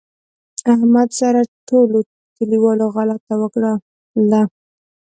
[0.63, 1.39] له احمد سره
[1.69, 4.41] ټولوکلیوالو غلطه وکړله.